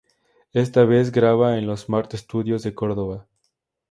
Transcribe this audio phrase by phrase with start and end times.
[0.53, 3.27] Esta vez graba en los Mart Estudios de Córdoba.